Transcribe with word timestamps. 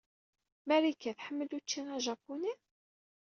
Marika 0.67 1.11
tḥemmel 1.17 1.49
ucci 1.57 1.81
ajapuni? 1.95 2.53